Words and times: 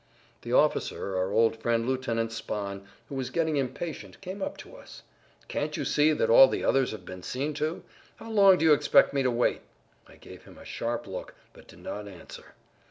The 0.41 0.51
officer, 0.51 1.15
our 1.15 1.31
old 1.31 1.57
friend 1.57 1.87
Lieutenant 1.87 2.31
Spahn, 2.31 2.81
who 3.07 3.13
was 3.13 3.29
getting 3.29 3.57
impatient, 3.57 4.19
came 4.19 4.41
up 4.41 4.57
to 4.57 4.75
us. 4.75 5.03
"Can't 5.47 5.77
you 5.77 5.85
see 5.85 6.11
that 6.11 6.27
all 6.27 6.47
the 6.47 6.63
others 6.63 6.89
have 6.89 7.05
been 7.05 7.21
seen 7.21 7.53
to? 7.61 7.83
How 8.15 8.31
long 8.31 8.57
do 8.57 8.65
you 8.65 8.73
expect 8.73 9.13
me 9.13 9.21
to 9.21 9.29
wait?" 9.29 9.61
I 10.07 10.15
gave 10.15 10.45
him 10.45 10.57
a 10.57 10.65
sharp 10.65 11.05
look, 11.05 11.35
but 11.53 11.67
did 11.67 11.83
not 11.83 12.07
answer. 12.07 12.55